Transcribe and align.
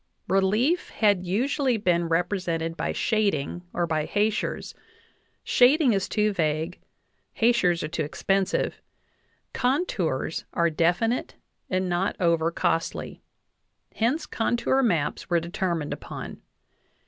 Relief 0.27 0.89
had 0.89 1.27
usually 1.27 1.77
been 1.77 2.09
repre 2.09 2.29
sented 2.41 2.75
by 2.75 2.91
shading 2.91 3.61
or 3.71 3.85
by 3.85 4.07
hachures; 4.07 4.73
shading 5.43 5.93
is 5.93 6.09
too 6.09 6.33
vague, 6.33 6.79
hach 7.35 7.61
ures 7.61 7.83
are 7.83 7.87
too 7.87 8.01
expensive, 8.03 8.81
contours 9.53 10.43
are 10.53 10.71
definite 10.71 11.35
and 11.69 11.87
not 11.87 12.15
over 12.19 12.49
costly; 12.49 13.21
hence 13.93 14.25
contour 14.25 14.81
maps 14.81 15.29
were 15.29 15.39
determined 15.39 15.93
upon. 15.93 16.41